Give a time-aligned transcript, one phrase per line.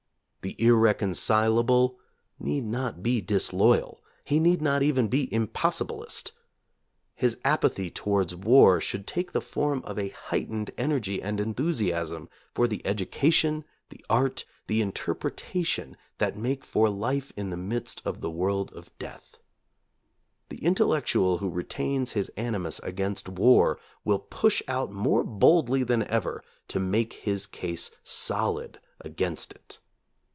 [0.43, 1.99] The "irreconcilable"
[2.39, 4.01] need not be disloyal.
[4.25, 6.31] He need not even be "impossibilist."
[7.13, 12.67] His apathy towards war should take the form of a heightened energy and enthusiasm for
[12.67, 18.31] the education, the art, the interpretation that make for life in the midst of the
[18.31, 19.37] world of death.
[20.49, 26.01] The intellectual who re tains his animus against war will push out more boldly than
[26.07, 29.77] ever to make his case solid against it.